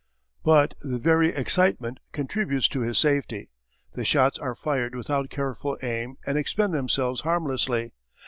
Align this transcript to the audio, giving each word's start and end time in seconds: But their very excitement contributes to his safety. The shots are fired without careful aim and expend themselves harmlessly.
But 0.43 0.73
their 0.81 0.97
very 0.97 1.29
excitement 1.29 1.99
contributes 2.11 2.67
to 2.69 2.79
his 2.79 2.97
safety. 2.97 3.51
The 3.93 4.03
shots 4.03 4.39
are 4.39 4.55
fired 4.55 4.95
without 4.95 5.29
careful 5.29 5.77
aim 5.83 6.17
and 6.25 6.39
expend 6.39 6.73
themselves 6.73 7.21
harmlessly. 7.21 7.91